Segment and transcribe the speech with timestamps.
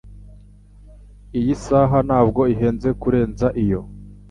[1.39, 3.81] Iyi saha ntabwo ihenze kurenza iyo